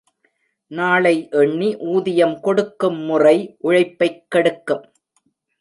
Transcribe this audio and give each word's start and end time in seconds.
நாளை 0.67 1.27
எண்ணி 1.31 1.77
ஊதியம் 1.77 2.39
கொடுக்கும் 2.39 2.97
முறை 2.97 3.55
உழைப்பைக் 3.59 4.25
கெடுக்கும். 4.35 4.83